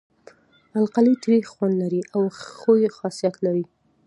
القلي 0.79 1.13
تریخ 1.23 1.45
خوند 1.53 1.75
لري 1.81 2.01
او 2.15 2.21
ښوی 2.59 2.83
خاصیت 2.97 3.35
لري. 3.45 3.65